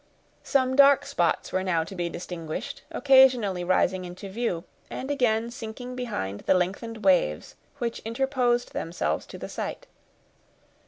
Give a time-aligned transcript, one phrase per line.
[0.41, 5.95] Some dark spots were now to be distinguished, occasionally rising into view, and again sinking
[5.95, 9.85] behind the lengthened waves which interposed themselves to the sight.